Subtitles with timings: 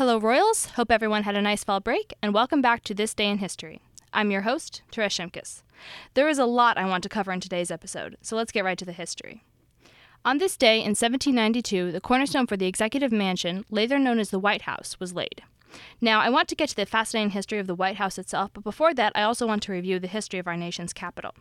[0.00, 0.64] Hello, Royals.
[0.76, 3.82] Hope everyone had a nice fall break, and welcome back to This Day in History.
[4.14, 5.62] I'm your host, Teresh Shemkis.
[6.14, 8.78] There is a lot I want to cover in today's episode, so let's get right
[8.78, 9.44] to the history.
[10.24, 14.38] On this day in 1792, the cornerstone for the executive mansion, later known as the
[14.38, 15.42] White House, was laid.
[16.00, 18.64] Now, I want to get to the fascinating history of the White House itself, but
[18.64, 21.34] before that, I also want to review the history of our nation's capital.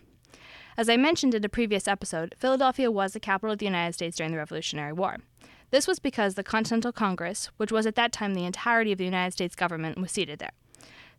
[0.75, 4.17] As I mentioned in a previous episode, Philadelphia was the capital of the United States
[4.17, 5.19] during the Revolutionary War.
[5.71, 9.05] This was because the Continental Congress, which was at that time the entirety of the
[9.05, 10.51] United States government, was seated there.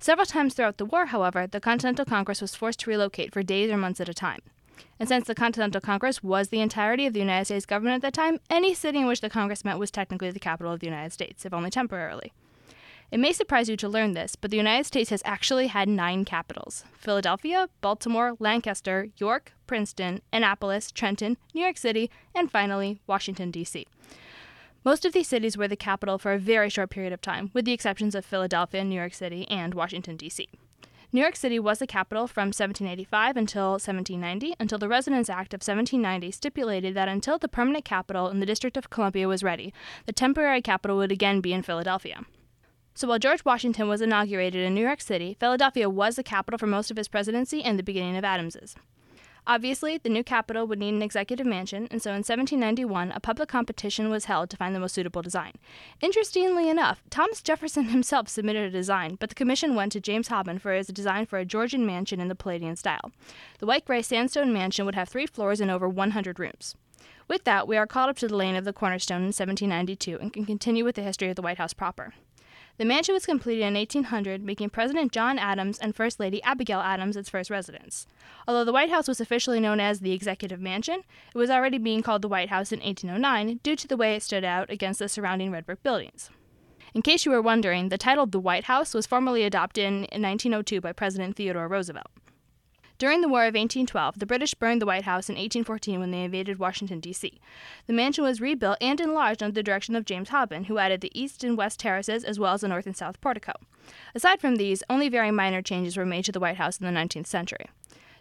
[0.01, 3.71] Several times throughout the war, however, the Continental Congress was forced to relocate for days
[3.71, 4.41] or months at a time.
[4.99, 8.15] And since the Continental Congress was the entirety of the United States government at that
[8.15, 11.13] time, any city in which the Congress met was technically the capital of the United
[11.13, 12.33] States, if only temporarily.
[13.11, 16.25] It may surprise you to learn this, but the United States has actually had nine
[16.25, 23.87] capitals Philadelphia, Baltimore, Lancaster, York, Princeton, Annapolis, Trenton, New York City, and finally, Washington, D.C.
[24.83, 27.67] Most of these cities were the capital for a very short period of time, with
[27.67, 30.49] the exceptions of Philadelphia, New York City, and Washington, D.C.
[31.13, 35.59] New York City was the capital from 1785 until 1790, until the Residence Act of
[35.59, 39.75] 1790 stipulated that until the permanent capital in the District of Columbia was ready,
[40.07, 42.23] the temporary capital would again be in Philadelphia.
[42.95, 46.67] So while George Washington was inaugurated in New York City, Philadelphia was the capital for
[46.67, 48.77] most of his presidency and the beginning of Adams's.
[49.47, 53.49] Obviously, the new capital would need an executive mansion, and so in 1791, a public
[53.49, 55.53] competition was held to find the most suitable design.
[56.01, 60.61] Interestingly enough, Thomas Jefferson himself submitted a design, but the commission went to James Hoban
[60.61, 63.11] for his design for a Georgian mansion in the Palladian style.
[63.59, 66.75] The white gray sandstone mansion would have three floors and over 100 rooms.
[67.29, 70.33] With that, we are called up to the laying of the cornerstone in 1792 and
[70.33, 72.13] can continue with the history of the White House proper.
[72.81, 77.15] The mansion was completed in 1800, making President John Adams and First Lady Abigail Adams
[77.15, 78.07] its first residence.
[78.49, 81.03] Although the White House was officially known as the Executive Mansion,
[81.35, 84.23] it was already being called the White House in 1809 due to the way it
[84.23, 86.31] stood out against the surrounding red brick buildings.
[86.95, 90.81] In case you were wondering, the title the White House was formally adopted in 1902
[90.81, 92.07] by President Theodore Roosevelt.
[93.01, 96.23] During the War of 1812, the British burned the White House in 1814 when they
[96.23, 97.41] invaded Washington, D.C.
[97.87, 101.19] The mansion was rebuilt and enlarged under the direction of James Hoban, who added the
[101.19, 103.55] east and west terraces as well as the north and south portico.
[104.15, 106.93] Aside from these, only very minor changes were made to the White House in the
[106.93, 107.65] 19th century.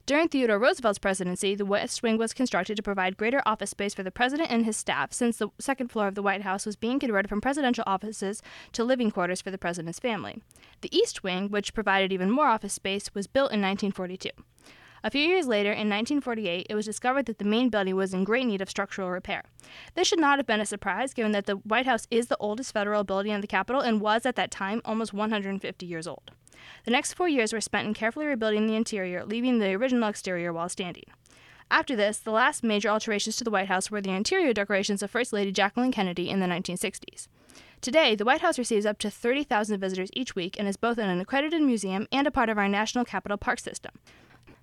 [0.05, 4.03] During Theodore Roosevelt's presidency, the West Wing was constructed to provide greater office space for
[4.03, 6.99] the president and his staff, since the second floor of the White House was being
[6.99, 10.41] converted from presidential offices to living quarters for the president's family.
[10.79, 14.29] The East Wing, which provided even more office space, was built in 1942.
[15.03, 18.25] A few years later, in 1948, it was discovered that the main building was in
[18.25, 19.43] great need of structural repair.
[19.95, 22.73] This should not have been a surprise, given that the White House is the oldest
[22.73, 26.31] federal building in the capital and was, at that time, almost 150 years old.
[26.83, 30.51] The next four years were spent in carefully rebuilding the interior, leaving the original exterior
[30.51, 31.05] while standing.
[31.71, 35.11] After this, the last major alterations to the White House were the interior decorations of
[35.11, 37.27] First Lady Jacqueline Kennedy in the 1960s.
[37.79, 41.21] Today, the White House receives up to 30,000 visitors each week and is both an
[41.21, 43.91] accredited museum and a part of our National Capital Park system.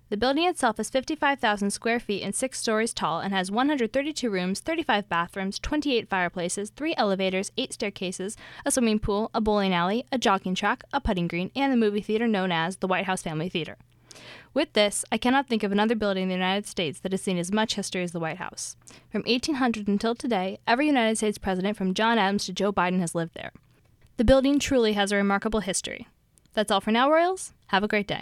[0.09, 4.61] The building itself is 55,000 square feet and six stories tall and has 132 rooms,
[4.61, 10.17] 35 bathrooms, 28 fireplaces, three elevators, eight staircases, a swimming pool, a bowling alley, a
[10.17, 13.49] jogging track, a putting green, and the movie theater known as the White House Family
[13.49, 13.75] Theater.
[14.53, 17.37] With this, I cannot think of another building in the United States that has seen
[17.37, 18.77] as much history as the White House.
[19.11, 23.13] From 1800 until today, every United States president from John Adams to Joe Biden has
[23.13, 23.51] lived there.
[24.15, 26.07] The building truly has a remarkable history.
[26.53, 27.51] That's all for now, Royals.
[27.67, 28.15] Have a great day.